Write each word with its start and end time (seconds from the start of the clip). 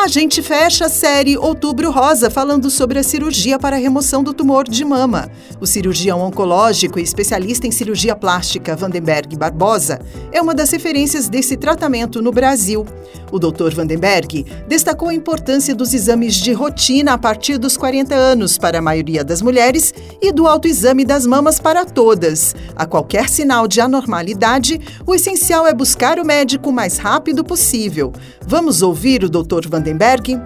A 0.00 0.06
gente 0.06 0.40
fecha 0.42 0.86
a 0.86 0.88
série 0.88 1.36
Outubro 1.36 1.90
Rosa 1.90 2.30
falando 2.30 2.70
sobre 2.70 3.00
a 3.00 3.02
cirurgia 3.02 3.58
para 3.58 3.74
a 3.74 3.80
remoção 3.80 4.22
do 4.22 4.32
tumor 4.32 4.62
de 4.62 4.84
mama. 4.84 5.28
O 5.60 5.66
cirurgião 5.66 6.20
oncológico 6.20 7.00
e 7.00 7.02
especialista 7.02 7.66
em 7.66 7.72
cirurgia 7.72 8.14
plástica 8.14 8.76
Vandenberg 8.76 9.36
Barbosa 9.36 9.98
é 10.30 10.40
uma 10.40 10.54
das 10.54 10.70
referências 10.70 11.28
desse 11.28 11.56
tratamento 11.56 12.22
no 12.22 12.30
Brasil. 12.30 12.86
O 13.32 13.40
Dr. 13.40 13.74
Vandenberg 13.74 14.46
destacou 14.68 15.08
a 15.08 15.14
importância 15.14 15.74
dos 15.74 15.92
exames 15.92 16.36
de 16.36 16.52
rotina 16.52 17.14
a 17.14 17.18
partir 17.18 17.58
dos 17.58 17.76
40 17.76 18.14
anos 18.14 18.56
para 18.56 18.78
a 18.78 18.82
maioria 18.82 19.24
das 19.24 19.42
mulheres 19.42 19.92
e 20.22 20.32
do 20.32 20.46
autoexame 20.46 21.04
das 21.04 21.26
mamas 21.26 21.58
para 21.58 21.84
todas. 21.84 22.54
A 22.76 22.86
qualquer 22.86 23.28
sinal 23.28 23.66
de 23.66 23.80
anormalidade, 23.80 24.80
o 25.04 25.12
essencial 25.12 25.66
é 25.66 25.74
buscar 25.74 26.20
o 26.20 26.24
médico 26.24 26.70
o 26.70 26.72
mais 26.72 26.98
rápido 26.98 27.44
possível. 27.44 28.12
Vamos 28.46 28.80
ouvir 28.80 29.24
o 29.24 29.28
Dr. 29.28 29.68
Vandenberg 29.68 29.87
Vandenberg. 29.88 30.38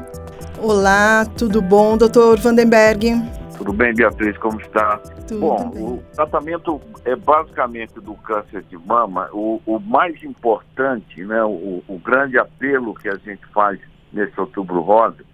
Olá, 0.60 1.26
tudo 1.36 1.60
bom, 1.60 1.96
doutor 1.96 2.38
Vandenberg? 2.38 3.10
Tudo 3.58 3.72
bem, 3.72 3.92
Beatriz, 3.92 4.38
como 4.38 4.60
está? 4.60 4.98
Tudo 5.26 5.40
bom, 5.40 5.70
bem. 5.70 5.82
o 5.82 6.02
tratamento 6.14 6.80
é 7.04 7.16
basicamente 7.16 7.94
do 7.94 8.14
câncer 8.14 8.62
de 8.62 8.78
mama. 8.78 9.28
O, 9.32 9.60
o 9.66 9.80
mais 9.80 10.22
importante, 10.22 11.24
né, 11.24 11.42
o, 11.42 11.82
o 11.88 11.98
grande 11.98 12.38
apelo 12.38 12.94
que 12.94 13.08
a 13.08 13.16
gente 13.16 13.44
faz 13.52 13.80
nesse 14.12 14.38
outubro 14.40 14.80
rosa 14.80 15.24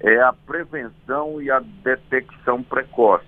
é 0.00 0.20
a 0.20 0.32
prevenção 0.32 1.40
e 1.40 1.48
a 1.48 1.62
detecção 1.84 2.60
precoce. 2.60 3.24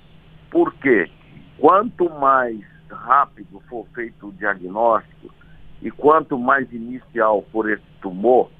Por 0.51 0.75
quê? 0.75 1.09
Quanto 1.57 2.11
mais 2.11 2.61
rápido 2.91 3.63
for 3.69 3.87
feito 3.95 4.27
o 4.27 4.33
diagnóstico 4.33 5.33
e 5.81 5.89
quanto 5.93 6.37
mais 6.37 6.71
inicial 6.73 7.45
for 7.53 7.71
esse 7.71 7.87
tumor, 8.03 8.51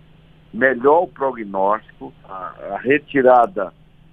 melhor 0.57 1.05
o 1.05 1.09
prognóstico, 1.09 2.13
a, 2.25 2.55
a 2.73 2.79
retirada 2.79 3.73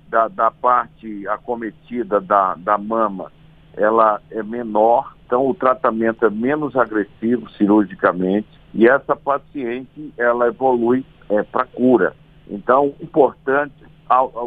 da, 0.09 0.27
da, 0.27 0.51
parte 0.51 1.27
acometida 1.27 2.19
da, 2.19 2.53
da 2.55 2.77
mama, 2.77 3.31
ela 3.75 4.21
é 4.29 4.43
menor, 4.43 5.15
então 5.25 5.47
o 5.47 5.53
tratamento 5.53 6.25
é 6.25 6.29
menos 6.29 6.75
agressivo 6.75 7.49
cirurgicamente 7.51 8.47
e 8.73 8.87
essa 8.87 9.15
paciente 9.15 10.13
ela 10.17 10.47
evolui 10.47 11.05
é, 11.29 11.41
para 11.43 11.65
cura. 11.65 12.15
Então, 12.47 12.93
importante, 13.01 13.73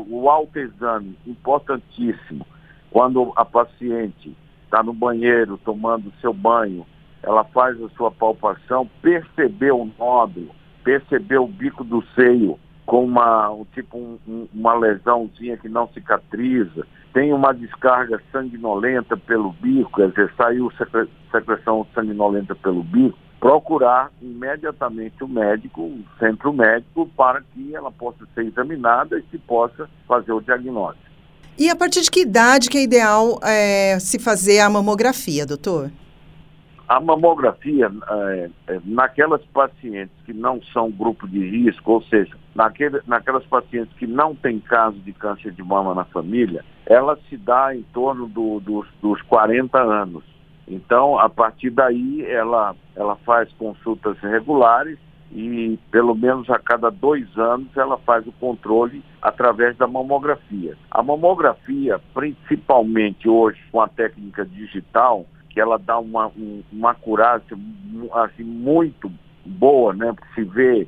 o 0.09 0.29
autoexame, 0.29 1.19
importantíssimo, 1.27 2.47
quando 2.91 3.33
a 3.35 3.45
paciente 3.45 4.37
está 4.65 4.83
no 4.83 4.93
banheiro 4.93 5.59
tomando 5.65 6.13
seu 6.21 6.33
banho, 6.33 6.87
ela 7.23 7.43
faz 7.45 7.81
a 7.83 7.89
sua 7.91 8.11
palpação, 8.11 8.89
percebeu 9.03 9.81
o 9.81 9.91
nódulo, 9.99 10.55
percebeu 10.87 11.43
o 11.43 11.49
bico 11.49 11.83
do 11.83 12.01
seio 12.15 12.57
com 12.87 13.05
uma, 13.05 13.51
um, 13.51 13.67
tipo 13.75 13.99
um, 13.99 14.47
uma 14.55 14.73
lesãozinha 14.75 15.57
que 15.57 15.69
não 15.69 15.89
cicatriza, 15.89 16.87
tem 17.13 17.33
uma 17.33 17.53
descarga 17.53 18.23
sanguinolenta 18.31 19.17
pelo 19.17 19.51
bico, 19.55 19.97
quer 19.97 20.11
dizer, 20.11 20.33
saiu 20.37 20.71
secre 20.79 21.09
secreção 21.33 21.85
sanguinolenta 21.93 22.55
pelo 22.55 22.85
bico, 22.85 23.19
procurar 23.41 24.13
imediatamente 24.23 25.25
o 25.25 25.29
médico, 25.29 25.83
o 25.83 26.05
centro 26.21 26.53
médico, 26.53 27.11
para 27.17 27.43
que 27.53 27.75
ela 27.75 27.91
possa 27.91 28.25
ser 28.33 28.47
examinada 28.47 29.19
e 29.19 29.25
se 29.29 29.39
possa 29.39 29.91
fazer 30.07 30.33
o 30.33 30.41
diagnóstico. 30.41 31.05
E 31.59 31.69
a 31.69 31.75
partir 31.75 32.03
de 32.03 32.11
que 32.11 32.21
idade 32.21 32.71
que 32.71 32.79
é 32.79 32.83
ideal 32.83 33.41
é, 33.43 33.99
se 33.99 34.21
fazer 34.21 34.61
a 34.61 34.71
mamografia, 34.71 35.45
doutor? 35.45 35.91
A 36.89 37.01
mamografia, 37.01 37.91
é, 38.09 38.51
é, 38.69 38.81
naquelas 38.85 39.45
pacientes 39.47 40.15
que 40.25 40.33
não 40.33 40.63
são 40.73 40.89
grupo 40.89 41.27
de 41.27 41.41
risco, 41.41 41.93
ou 41.93 42.03
seja, 42.03 42.37
naquele, 42.55 43.01
naquelas 43.07 43.45
pacientes 43.47 43.93
que 43.99 44.07
não 44.07 44.37
têm 44.37 44.61
caso 44.61 44.97
de 45.01 45.13
câncer 45.13 45.51
de 45.51 45.65
mama 45.65 45.95
na 45.95 46.05
família, 46.05 46.65
ela 46.87 47.19
se 47.29 47.37
dá 47.37 47.75
em 47.75 47.83
torno 47.93 48.29
do, 48.29 48.61
dos, 48.61 48.87
dos 49.03 49.21
40 49.23 49.77
anos. 49.79 50.23
Então, 50.69 51.19
a 51.19 51.29
partir 51.29 51.71
daí, 51.71 52.25
ela, 52.25 52.77
ela 52.95 53.17
faz 53.17 53.53
consultas 53.55 54.17
regulares 54.21 54.99
e, 55.33 55.79
pelo 55.91 56.15
menos 56.15 56.49
a 56.51 56.59
cada 56.59 56.89
dois 56.89 57.27
anos, 57.37 57.77
ela 57.77 57.99
faz 57.99 58.25
o 58.29 58.33
controle 58.33 59.03
através 59.21 59.77
da 59.77 59.89
mamografia. 59.89 60.77
A 60.89 61.03
mamografia, 61.03 62.01
principalmente 62.15 63.29
hoje 63.29 63.61
com 63.73 63.81
a 63.81 63.89
técnica 63.89 64.45
digital, 64.45 65.27
que 65.57 65.61
ela 65.63 65.79
dá 65.79 65.99
uma, 65.99 66.27
um, 66.27 66.63
uma 66.71 66.91
acurácia 66.91 67.57
assim, 68.13 68.45
muito 68.45 69.11
boa, 69.43 69.95
né? 69.95 70.13
Porque 70.13 70.35
se 70.35 70.45
vê 70.45 70.87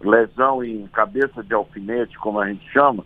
lesão 0.00 0.64
em 0.64 0.84
cabeça 0.88 1.44
de 1.44 1.54
alfinete, 1.54 2.18
como 2.18 2.40
a 2.40 2.48
gente 2.48 2.68
chama, 2.72 3.04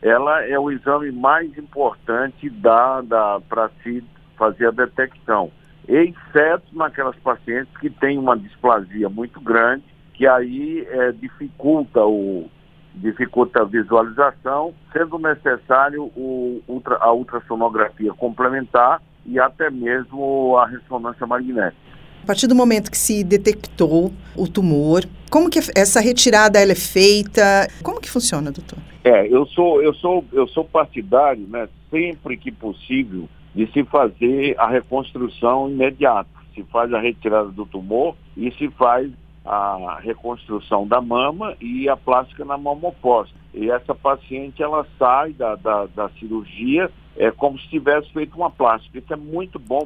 ela 0.00 0.42
é 0.46 0.58
o 0.58 0.70
exame 0.70 1.12
mais 1.12 1.54
importante 1.58 2.48
da, 2.48 3.02
da, 3.02 3.38
para 3.46 3.68
se 3.82 4.02
fazer 4.38 4.68
a 4.68 4.70
detecção. 4.70 5.52
Exceto 5.86 6.64
naquelas 6.72 7.16
pacientes 7.16 7.76
que 7.76 7.90
têm 7.90 8.16
uma 8.16 8.34
displasia 8.34 9.10
muito 9.10 9.42
grande, 9.42 9.84
que 10.14 10.26
aí 10.26 10.86
é, 10.88 11.12
dificulta, 11.12 12.06
o, 12.06 12.48
dificulta 12.94 13.60
a 13.60 13.66
visualização, 13.66 14.72
sendo 14.94 15.18
necessário 15.18 16.04
o, 16.16 16.62
ultra, 16.66 16.96
a 17.02 17.12
ultrassonografia 17.12 18.14
complementar 18.14 19.02
e 19.28 19.38
até 19.38 19.70
mesmo 19.70 20.56
a 20.56 20.66
ressonância 20.66 21.26
magnética. 21.26 21.88
A 22.22 22.26
partir 22.26 22.46
do 22.46 22.54
momento 22.54 22.90
que 22.90 22.98
se 22.98 23.22
detectou 23.22 24.12
o 24.36 24.48
tumor, 24.48 25.04
como 25.30 25.48
que 25.48 25.60
essa 25.74 26.00
retirada 26.00 26.58
ela 26.58 26.72
é 26.72 26.74
feita? 26.74 27.68
Como 27.82 28.00
que 28.00 28.10
funciona, 28.10 28.50
doutor? 28.50 28.78
É, 29.04 29.26
eu 29.28 29.46
sou 29.46 29.82
eu 29.82 29.94
sou 29.94 30.24
eu 30.32 30.46
sou 30.48 30.64
partidário, 30.64 31.46
né, 31.48 31.68
sempre 31.90 32.36
que 32.36 32.50
possível, 32.50 33.28
de 33.54 33.66
se 33.72 33.84
fazer 33.84 34.54
a 34.58 34.68
reconstrução 34.68 35.70
imediata. 35.70 36.28
Se 36.54 36.62
faz 36.64 36.92
a 36.92 36.98
retirada 36.98 37.50
do 37.50 37.64
tumor 37.64 38.16
e 38.36 38.50
se 38.52 38.68
faz 38.70 39.10
a 39.44 39.98
reconstrução 40.02 40.86
da 40.86 41.00
mama 41.00 41.56
e 41.60 41.88
a 41.88 41.96
plástica 41.96 42.44
na 42.44 42.58
mama 42.58 42.88
oposta. 42.88 43.34
E 43.54 43.70
essa 43.70 43.94
paciente 43.94 44.62
ela 44.62 44.86
sai 44.98 45.32
da, 45.32 45.54
da, 45.54 45.86
da 45.86 46.10
cirurgia 46.18 46.90
é 47.18 47.32
como 47.32 47.58
se 47.58 47.68
tivesse 47.68 48.10
feito 48.12 48.36
uma 48.36 48.48
plástica. 48.48 48.98
Isso 48.98 49.12
é 49.12 49.16
muito 49.16 49.58
bom 49.58 49.82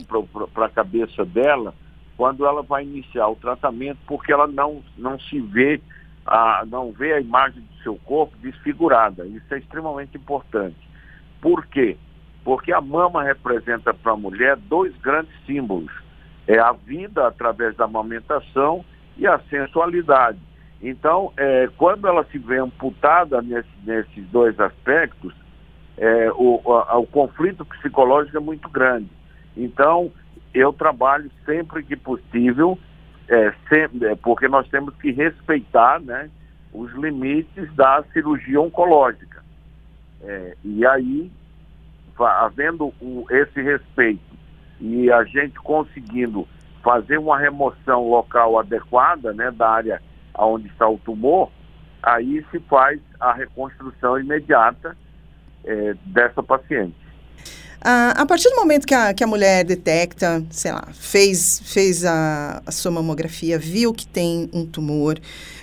para 0.52 0.66
a 0.66 0.70
cabeça 0.70 1.24
dela 1.24 1.74
quando 2.14 2.44
ela 2.44 2.62
vai 2.62 2.82
iniciar 2.84 3.26
o 3.28 3.36
tratamento, 3.36 3.98
porque 4.06 4.30
ela 4.30 4.46
não, 4.46 4.82
não 4.98 5.18
se 5.18 5.40
vê, 5.40 5.80
a, 6.26 6.62
não 6.66 6.92
vê 6.92 7.14
a 7.14 7.20
imagem 7.20 7.62
do 7.62 7.82
seu 7.82 7.96
corpo 8.04 8.36
desfigurada. 8.36 9.26
Isso 9.26 9.52
é 9.54 9.58
extremamente 9.58 10.18
importante. 10.18 10.76
Por 11.40 11.66
quê? 11.66 11.96
Porque 12.44 12.70
a 12.70 12.82
mama 12.82 13.22
representa 13.22 13.94
para 13.94 14.12
a 14.12 14.16
mulher 14.16 14.56
dois 14.56 14.94
grandes 14.98 15.32
símbolos. 15.46 15.90
É 16.46 16.58
a 16.58 16.72
vida 16.72 17.26
através 17.26 17.74
da 17.76 17.86
amamentação 17.86 18.84
e 19.16 19.26
a 19.26 19.40
sensualidade. 19.48 20.38
Então, 20.82 21.32
é, 21.38 21.68
quando 21.78 22.06
ela 22.06 22.24
se 22.24 22.36
vê 22.36 22.58
amputada 22.58 23.40
nesse, 23.40 23.70
nesses 23.84 24.26
dois 24.26 24.58
aspectos, 24.60 25.32
é, 25.96 26.30
o, 26.32 26.60
a, 26.72 26.98
o 26.98 27.06
conflito 27.06 27.64
psicológico 27.64 28.36
é 28.36 28.40
muito 28.40 28.68
grande. 28.68 29.08
Então, 29.56 30.10
eu 30.54 30.72
trabalho 30.72 31.30
sempre 31.44 31.82
que 31.82 31.96
possível, 31.96 32.78
é, 33.28 33.52
sempre, 33.68 34.06
é, 34.06 34.14
porque 34.16 34.48
nós 34.48 34.68
temos 34.68 34.94
que 34.96 35.12
respeitar 35.12 36.00
né, 36.00 36.30
os 36.72 36.90
limites 36.92 37.72
da 37.74 38.02
cirurgia 38.12 38.60
oncológica. 38.60 39.42
É, 40.22 40.56
e 40.64 40.86
aí, 40.86 41.30
havendo 42.18 42.92
o, 43.00 43.26
esse 43.30 43.60
respeito 43.60 44.32
e 44.80 45.10
a 45.10 45.24
gente 45.24 45.54
conseguindo 45.56 46.46
fazer 46.82 47.18
uma 47.18 47.38
remoção 47.38 48.08
local 48.08 48.58
adequada 48.58 49.32
né, 49.32 49.50
da 49.50 49.70
área 49.70 50.02
onde 50.36 50.66
está 50.68 50.88
o 50.88 50.98
tumor, 50.98 51.50
aí 52.02 52.44
se 52.50 52.58
faz 52.60 53.00
a 53.20 53.32
reconstrução 53.32 54.18
imediata 54.18 54.96
é, 55.64 55.94
dessa 56.06 56.42
paciente. 56.42 56.94
Ah, 57.84 58.14
a 58.16 58.26
partir 58.26 58.48
do 58.50 58.56
momento 58.56 58.86
que 58.86 58.94
a, 58.94 59.12
que 59.12 59.24
a 59.24 59.26
mulher 59.26 59.64
detecta, 59.64 60.44
sei 60.50 60.70
lá, 60.70 60.86
fez, 60.92 61.60
fez 61.64 62.04
a, 62.04 62.62
a 62.64 62.70
sua 62.70 62.92
mamografia, 62.92 63.58
viu 63.58 63.92
que 63.92 64.06
tem 64.06 64.48
um 64.52 64.64
tumor, 64.64 65.18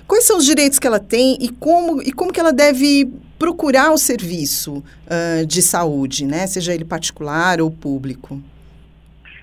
quais 0.05 0.25
são 0.25 0.37
os 0.37 0.45
direitos 0.45 0.79
que 0.79 0.85
ela 0.85 0.99
tem 0.99 1.37
e 1.39 1.47
como, 1.47 2.01
e 2.01 2.11
como 2.11 2.33
que 2.33 2.39
ela 2.39 2.51
deve 2.51 3.09
procurar 3.37 3.91
o 3.91 3.97
serviço 3.97 4.83
uh, 5.05 5.45
de 5.45 5.61
saúde, 5.61 6.25
né? 6.25 6.45
seja 6.45 6.73
ele 6.73 6.83
particular 6.83 7.61
ou 7.61 7.71
público? 7.71 8.41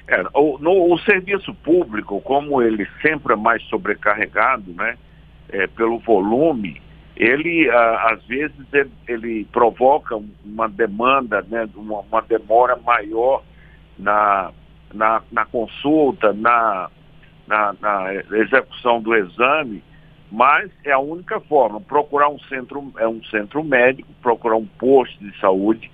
É, 0.07 0.23
o, 0.35 0.59
no, 0.59 0.93
o 0.93 0.99
serviço 0.99 1.55
público, 1.55 2.21
como 2.21 2.61
ele 2.61 2.87
sempre 3.01 3.33
é 3.33 3.37
mais 3.37 3.63
sobrecarregado, 3.65 4.71
né? 4.75 4.99
é, 5.49 5.67
pelo 5.67 5.99
volume, 5.99 6.81
ele 7.17 7.69
às 7.71 8.23
vezes 8.25 8.57
ele, 8.73 8.91
ele, 9.09 9.45
provoca 9.47 10.17
uma 10.45 10.69
demanda, 10.69 11.43
né, 11.49 11.69
uma, 11.75 12.01
uma 12.01 12.21
demora 12.21 12.77
maior 12.77 13.43
na, 13.99 14.53
na, 14.93 15.23
na 15.33 15.47
consulta, 15.47 16.35
na, 16.35 16.91
na, 17.47 17.75
na, 17.81 18.15
execução 18.15 19.01
do 19.01 19.15
exame, 19.15 19.83
mas 20.31 20.71
é 20.85 20.93
a 20.93 20.99
única 20.99 21.41
forma, 21.41 21.81
procurar 21.81 22.29
um 22.29 22.39
centro, 22.41 22.93
é 22.99 23.09
um 23.09 23.23
centro 23.25 23.65
médico, 23.65 24.09
procurar 24.21 24.57
um 24.57 24.67
posto 24.67 25.19
de 25.25 25.39
saúde, 25.41 25.91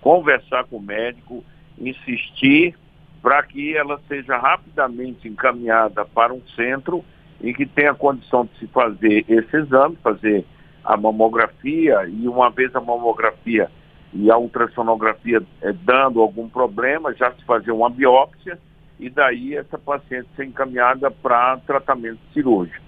conversar 0.00 0.64
com 0.64 0.78
o 0.78 0.82
médico, 0.82 1.44
insistir 1.78 2.74
para 3.22 3.42
que 3.44 3.76
ela 3.76 4.00
seja 4.08 4.36
rapidamente 4.36 5.28
encaminhada 5.28 6.04
para 6.04 6.34
um 6.34 6.42
centro 6.56 7.04
em 7.42 7.52
que 7.52 7.64
tenha 7.64 7.94
condição 7.94 8.44
de 8.46 8.58
se 8.58 8.66
fazer 8.66 9.24
esse 9.28 9.56
exame, 9.56 9.96
fazer 10.02 10.44
a 10.84 10.96
mamografia, 10.96 12.06
e 12.06 12.28
uma 12.28 12.50
vez 12.50 12.74
a 12.76 12.80
mamografia 12.80 13.70
e 14.12 14.30
a 14.30 14.36
ultrassonografia 14.36 15.42
é, 15.60 15.72
dando 15.72 16.20
algum 16.20 16.48
problema, 16.48 17.14
já 17.14 17.32
se 17.32 17.44
fazer 17.44 17.72
uma 17.72 17.90
biópsia 17.90 18.58
e 18.98 19.10
daí 19.10 19.56
essa 19.56 19.76
paciente 19.76 20.28
ser 20.36 20.44
encaminhada 20.44 21.10
para 21.10 21.56
tratamento 21.66 22.20
cirúrgico. 22.32 22.84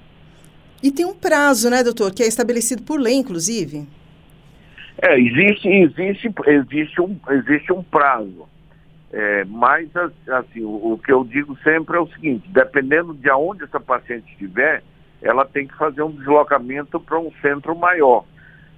E 0.82 0.92
tem 0.92 1.04
um 1.04 1.14
prazo, 1.14 1.68
né, 1.68 1.82
doutor, 1.82 2.14
que 2.14 2.22
é 2.22 2.26
estabelecido 2.26 2.82
por 2.82 3.00
lei, 3.00 3.14
inclusive? 3.14 3.86
É, 5.02 5.18
existe, 5.18 5.68
existe, 5.68 6.32
existe, 6.46 7.00
um, 7.00 7.18
existe 7.30 7.72
um 7.72 7.82
prazo. 7.82 8.46
É, 9.12 9.44
mas, 9.44 9.88
assim, 9.96 10.62
o, 10.62 10.92
o, 10.92 10.98
que 10.98 11.12
eu 11.12 11.24
digo 11.24 11.56
sempre 11.62 11.96
é 11.96 12.00
o 12.00 12.06
seguinte, 12.08 12.48
dependendo 12.48 13.14
de 13.14 13.30
onde 13.30 13.64
essa 13.64 13.80
paciente 13.80 14.30
estiver, 14.32 14.82
ela 15.26 15.44
tem 15.44 15.66
que 15.66 15.76
fazer 15.76 16.02
um 16.02 16.10
deslocamento 16.10 17.00
para 17.00 17.18
um 17.18 17.32
centro 17.42 17.76
maior, 17.76 18.24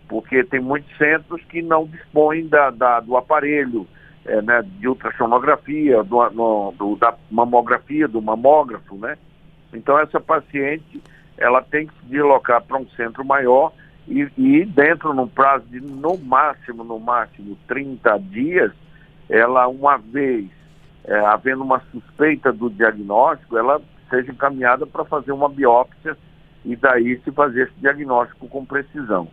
porque 0.08 0.42
tem 0.42 0.60
muitos 0.60 0.96
centros 0.96 1.42
que 1.44 1.60
não 1.60 1.86
dispõem 1.86 2.46
da, 2.48 2.70
da 2.70 3.00
do 3.00 3.16
aparelho 3.16 3.86
é, 4.24 4.40
né, 4.42 4.62
de 4.62 4.88
ultrassonografia, 4.88 6.02
do, 6.02 6.30
no, 6.30 6.72
do, 6.72 6.96
da 6.96 7.14
mamografia, 7.30 8.08
do 8.08 8.20
mamógrafo, 8.20 8.96
né? 8.96 9.16
Então 9.72 9.98
essa 9.98 10.18
paciente 10.18 11.02
ela 11.36 11.62
tem 11.62 11.86
que 11.86 11.94
se 11.94 12.06
deslocar 12.06 12.62
para 12.62 12.78
um 12.78 12.88
centro 12.90 13.24
maior 13.24 13.72
e, 14.08 14.26
e 14.38 14.64
dentro, 14.64 15.12
num 15.12 15.28
prazo 15.28 15.66
de 15.66 15.80
no 15.80 16.16
máximo, 16.16 16.82
no 16.82 16.98
máximo 16.98 17.56
30 17.68 18.18
dias, 18.20 18.72
ela 19.28 19.68
uma 19.68 19.98
vez 19.98 20.48
é, 21.04 21.18
havendo 21.26 21.62
uma 21.62 21.80
suspeita 21.92 22.52
do 22.52 22.70
diagnóstico, 22.70 23.56
ela 23.56 23.80
seja 24.08 24.32
encaminhada 24.32 24.86
para 24.86 25.04
fazer 25.04 25.32
uma 25.32 25.48
biópsia 25.48 26.16
e 26.64 26.76
daí 26.76 27.20
se 27.24 27.30
fazer 27.32 27.64
esse 27.64 27.80
diagnóstico 27.80 28.48
com 28.48 28.64
precisão. 28.64 29.28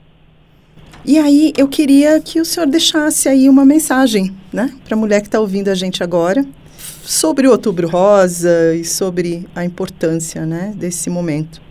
E 1.05 1.19
aí 1.19 1.53
eu 1.57 1.67
queria 1.67 2.19
que 2.19 2.39
o 2.39 2.45
senhor 2.45 2.67
deixasse 2.67 3.29
aí 3.29 3.47
uma 3.47 3.65
mensagem, 3.65 4.35
né, 4.51 4.69
para 4.83 4.95
a 4.95 4.99
mulher 4.99 5.21
que 5.21 5.27
está 5.27 5.39
ouvindo 5.39 5.69
a 5.69 5.75
gente 5.75 6.03
agora, 6.03 6.43
sobre 6.77 7.47
o 7.47 7.51
Outubro 7.51 7.87
Rosa 7.87 8.73
e 8.73 8.83
sobre 8.83 9.47
a 9.55 9.63
importância, 9.63 10.45
né, 10.45 10.73
desse 10.75 11.09
momento. 11.09 11.61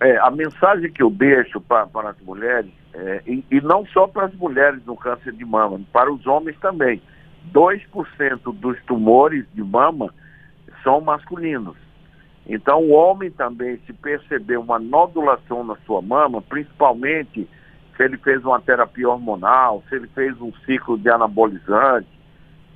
É, 0.00 0.18
a 0.18 0.30
mensagem 0.30 0.92
que 0.92 1.02
eu 1.02 1.10
deixo 1.10 1.60
para 1.60 1.88
as 2.10 2.20
mulheres, 2.20 2.70
é, 2.92 3.22
e, 3.26 3.44
e, 3.50 3.60
não 3.62 3.86
só 3.86 4.06
para 4.06 4.26
as 4.26 4.34
mulheres 4.34 4.80
no 4.84 4.96
câncer 4.96 5.32
de 5.32 5.44
mama, 5.44 5.80
para 5.92 6.12
os 6.12 6.26
homens 6.26 6.56
também. 6.60 7.00
2% 7.52 8.54
dos 8.54 8.82
tumores 8.84 9.44
de 9.54 9.62
mama 9.62 10.12
são 10.82 11.00
masculinos. 11.00 11.76
Então, 12.48 12.80
o 12.80 12.92
homem 12.92 13.30
também, 13.30 13.78
se 13.86 13.92
perceber 13.92 14.56
uma 14.56 14.78
nodulação 14.78 15.64
na 15.64 15.76
sua 15.84 16.00
mama, 16.00 16.40
principalmente 16.40 17.48
se 17.96 18.02
ele 18.02 18.16
fez 18.18 18.44
uma 18.44 18.60
terapia 18.60 19.08
hormonal, 19.08 19.82
se 19.88 19.96
ele 19.96 20.06
fez 20.08 20.40
um 20.40 20.52
ciclo 20.64 20.96
de 20.96 21.08
anabolizante, 21.08 22.06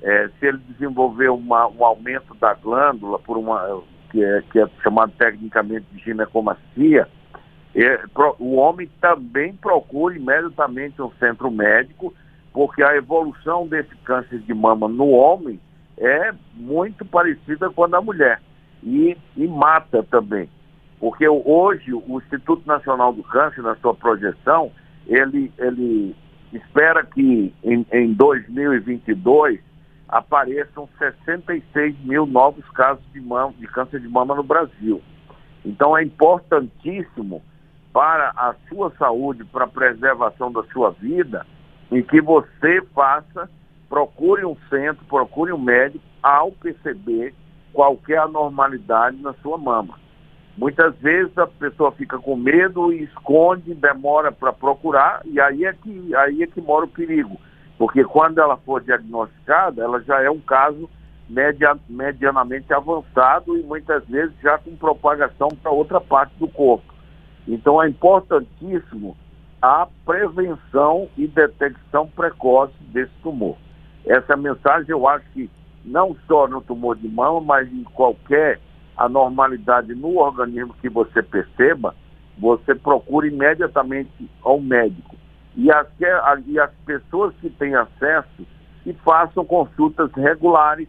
é, 0.01 0.29
se 0.39 0.45
ele 0.45 0.57
desenvolveu 0.69 1.35
uma, 1.35 1.67
um 1.67 1.85
aumento 1.85 2.33
da 2.35 2.53
glândula 2.53 3.19
por 3.19 3.37
uma 3.37 3.81
que 4.09 4.21
é, 4.21 4.41
que 4.51 4.59
é 4.59 4.67
chamado 4.83 5.13
tecnicamente 5.17 5.85
de 5.93 6.03
ginecomastia, 6.03 7.07
é, 7.73 7.97
pro, 8.13 8.35
o 8.39 8.55
homem 8.55 8.89
também 8.99 9.53
procura 9.53 10.17
imediatamente 10.17 11.01
um 11.01 11.11
centro 11.11 11.49
médico, 11.49 12.13
porque 12.51 12.83
a 12.83 12.97
evolução 12.97 13.65
desse 13.67 13.95
câncer 14.03 14.39
de 14.39 14.53
mama 14.53 14.89
no 14.89 15.11
homem 15.11 15.61
é 15.97 16.33
muito 16.55 17.05
parecida 17.05 17.69
com 17.69 17.85
a 17.85 17.87
da 17.87 18.01
mulher 18.01 18.41
e, 18.83 19.17
e 19.35 19.47
mata 19.47 20.03
também. 20.03 20.49
Porque 20.99 21.27
hoje 21.27 21.93
o 21.93 22.19
Instituto 22.19 22.65
Nacional 22.67 23.11
do 23.11 23.23
Câncer, 23.23 23.61
na 23.61 23.75
sua 23.77 23.93
projeção, 23.93 24.71
ele, 25.07 25.51
ele 25.57 26.15
espera 26.53 27.03
que 27.03 27.53
em, 27.63 27.85
em 27.91 28.13
2022 28.13 29.59
apareçam 30.07 30.87
66 30.97 31.97
mil 32.03 32.25
novos 32.25 32.67
casos 32.71 33.03
de, 33.13 33.21
mama, 33.21 33.53
de 33.57 33.65
câncer 33.67 33.99
de 33.99 34.07
mama 34.07 34.35
no 34.35 34.43
Brasil. 34.43 35.01
Então 35.65 35.97
é 35.97 36.03
importantíssimo 36.03 37.41
para 37.93 38.29
a 38.35 38.53
sua 38.67 38.91
saúde, 38.97 39.43
para 39.45 39.65
a 39.65 39.69
preservação 39.69 40.51
da 40.51 40.63
sua 40.65 40.91
vida, 40.91 41.45
em 41.91 42.03
que 42.03 42.21
você 42.21 42.81
faça, 42.93 43.49
procure 43.89 44.45
um 44.45 44.55
centro, 44.69 45.03
procure 45.05 45.51
um 45.51 45.57
médico 45.57 46.03
ao 46.21 46.51
perceber 46.51 47.33
qualquer 47.73 48.19
anormalidade 48.19 49.17
na 49.17 49.33
sua 49.41 49.57
mama. 49.57 49.99
Muitas 50.57 50.95
vezes 50.97 51.35
a 51.37 51.47
pessoa 51.47 51.91
fica 51.93 52.19
com 52.19 52.35
medo 52.35 52.91
e 52.91 53.03
esconde, 53.03 53.73
demora 53.73 54.31
para 54.31 54.51
procurar, 54.51 55.21
e 55.25 55.39
aí 55.39 55.65
é, 55.65 55.73
que, 55.73 56.15
aí 56.15 56.43
é 56.43 56.47
que 56.47 56.61
mora 56.61 56.85
o 56.85 56.89
perigo. 56.89 57.39
Porque 57.77 58.03
quando 58.03 58.39
ela 58.39 58.57
for 58.57 58.81
diagnosticada, 58.81 59.81
ela 59.81 60.01
já 60.01 60.21
é 60.21 60.29
um 60.29 60.39
caso 60.39 60.89
media, 61.27 61.75
medianamente 61.89 62.71
avançado 62.73 63.57
e 63.57 63.63
muitas 63.63 64.05
vezes 64.07 64.35
já 64.43 64.57
com 64.57 64.75
propagação 64.75 65.47
para 65.49 65.71
outra 65.71 65.99
parte 65.99 66.33
do 66.37 66.47
corpo. 66.47 66.93
Então 67.47 67.81
é 67.81 67.87
importantíssimo 67.87 69.17
a 69.61 69.87
prevenção 70.05 71.07
e 71.17 71.27
detecção 71.27 72.07
precoce 72.07 72.73
desse 72.91 73.13
tumor. 73.23 73.55
Essa 74.05 74.35
mensagem 74.35 74.89
eu 74.89 75.07
acho 75.07 75.25
que 75.31 75.49
não 75.83 76.15
só 76.27 76.47
no 76.47 76.61
tumor 76.61 76.95
de 76.95 77.07
mama, 77.07 77.41
mas 77.41 77.71
em 77.71 77.83
qualquer 77.83 78.59
anormalidade 78.97 79.93
no 79.95 80.17
organismo 80.17 80.75
que 80.81 80.89
você 80.89 81.21
perceba, 81.23 81.95
você 82.37 82.75
procura 82.75 83.27
imediatamente 83.27 84.29
ao 84.41 84.59
médico. 84.59 85.15
E 85.55 85.71
as, 85.71 85.87
e 86.47 86.59
as 86.59 86.71
pessoas 86.85 87.33
que 87.41 87.49
têm 87.49 87.75
acesso, 87.75 88.45
que 88.83 88.93
façam 88.93 89.45
consultas 89.45 90.11
regulares 90.13 90.87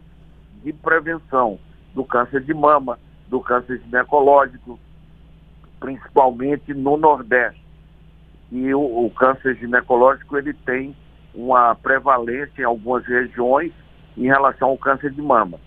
de 0.63 0.71
prevenção 0.71 1.59
do 1.93 2.03
câncer 2.05 2.41
de 2.41 2.53
mama, 2.53 2.97
do 3.27 3.39
câncer 3.41 3.81
ginecológico, 3.83 4.79
principalmente 5.79 6.73
no 6.73 6.97
Nordeste. 6.97 7.61
E 8.51 8.73
o, 8.73 9.05
o 9.05 9.11
câncer 9.11 9.55
ginecológico 9.55 10.37
ele 10.37 10.53
tem 10.53 10.95
uma 11.33 11.75
prevalência 11.75 12.61
em 12.61 12.65
algumas 12.65 13.05
regiões 13.05 13.73
em 14.17 14.25
relação 14.25 14.69
ao 14.69 14.77
câncer 14.77 15.11
de 15.11 15.21
mama. 15.21 15.59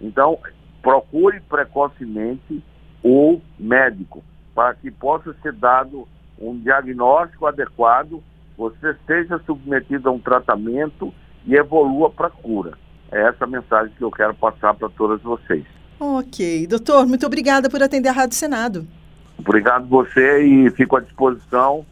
Então, 0.00 0.38
procure 0.82 1.40
precocemente 1.40 2.62
o 3.02 3.40
médico 3.58 4.22
para 4.54 4.74
que 4.74 4.90
possa 4.90 5.34
ser 5.42 5.52
dado 5.52 6.06
um 6.38 6.58
diagnóstico 6.58 7.46
adequado, 7.46 8.22
você 8.56 8.94
seja 9.06 9.40
submetido 9.46 10.08
a 10.08 10.12
um 10.12 10.18
tratamento 10.18 11.12
e 11.46 11.54
evolua 11.54 12.10
para 12.10 12.28
a 12.28 12.30
cura. 12.30 12.72
É 13.10 13.28
essa 13.28 13.44
a 13.44 13.48
mensagem 13.48 13.92
que 13.96 14.02
eu 14.02 14.10
quero 14.10 14.34
passar 14.34 14.74
para 14.74 14.88
todas 14.88 15.20
vocês. 15.22 15.64
Ok. 15.98 16.66
Doutor, 16.66 17.06
muito 17.06 17.26
obrigada 17.26 17.68
por 17.68 17.82
atender 17.82 18.08
a 18.08 18.12
Rádio 18.12 18.36
Senado. 18.36 18.86
Obrigado 19.38 19.86
você 19.86 20.42
e 20.42 20.70
fico 20.70 20.96
à 20.96 21.00
disposição 21.00 21.84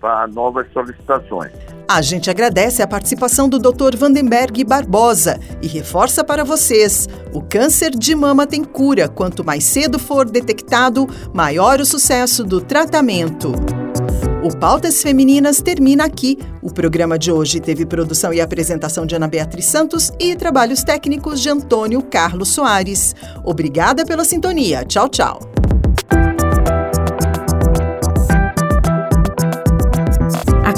para 0.00 0.26
novas 0.26 0.66
solicitações. 0.72 1.52
A 1.88 2.02
gente 2.02 2.28
agradece 2.28 2.82
a 2.82 2.86
participação 2.86 3.48
do 3.48 3.58
Dr. 3.58 3.96
Vandenberg 3.96 4.64
Barbosa 4.64 5.38
e 5.62 5.66
reforça 5.66 6.24
para 6.24 6.44
vocês: 6.44 7.08
o 7.32 7.40
câncer 7.40 7.90
de 7.90 8.14
mama 8.14 8.46
tem 8.46 8.64
cura. 8.64 9.08
Quanto 9.08 9.44
mais 9.44 9.64
cedo 9.64 9.98
for 9.98 10.28
detectado, 10.28 11.06
maior 11.32 11.80
o 11.80 11.86
sucesso 11.86 12.42
do 12.42 12.60
tratamento. 12.60 13.52
O 14.42 14.56
Pautas 14.56 15.02
Femininas 15.02 15.60
termina 15.60 16.04
aqui. 16.04 16.38
O 16.62 16.72
programa 16.72 17.18
de 17.18 17.32
hoje 17.32 17.58
teve 17.58 17.84
produção 17.84 18.32
e 18.32 18.40
apresentação 18.40 19.04
de 19.04 19.16
Ana 19.16 19.26
Beatriz 19.26 19.66
Santos 19.66 20.12
e 20.20 20.36
trabalhos 20.36 20.84
técnicos 20.84 21.40
de 21.40 21.48
Antônio 21.48 22.00
Carlos 22.02 22.50
Soares. 22.50 23.14
Obrigada 23.44 24.04
pela 24.04 24.24
sintonia. 24.24 24.84
Tchau, 24.84 25.08
tchau. 25.08 25.55